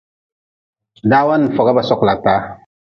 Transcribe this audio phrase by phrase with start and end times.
[1.09, 2.41] Dawa n foga sokla taa.